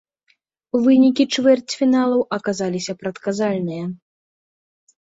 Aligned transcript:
Вынікі 0.87 1.23
чвэрцьфіналаў 1.35 2.21
аказаліся 2.39 2.99
прадказальныя. 3.05 3.85